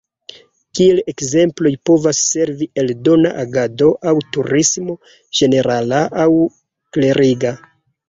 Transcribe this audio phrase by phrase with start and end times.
[0.77, 4.99] Kiel ekzemploj povas servi eldona agado aŭ turismo
[5.43, 6.31] (ĝenerala aŭ
[6.95, 7.59] kleriga).